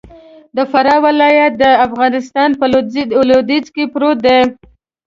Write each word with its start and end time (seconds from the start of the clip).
د 0.55 0.57
فراه 0.71 0.99
ولايت 1.05 1.53
د 1.57 1.63
افغانستان 1.87 2.49
په 2.59 2.65
لویدیځ 3.29 3.65
کی 3.75 3.83
پروت 3.93 4.17
دې. 4.25 4.39